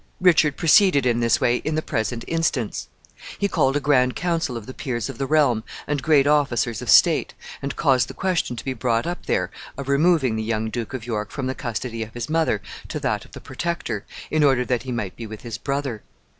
[0.19, 2.87] Richard proceeded in this way in the present instance.
[3.37, 6.89] He called a grand council of the peers of the realm and great officers of
[6.89, 10.95] state, and caused the question to be brought up there of removing the young Duke
[10.95, 14.65] of York from the custody of his mother to that of the Protector, in order
[14.65, 16.01] that he might be with his brother.